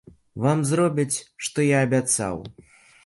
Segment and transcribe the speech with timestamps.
[0.45, 1.17] Вам зробяць,
[1.49, 2.35] што я абяцаў.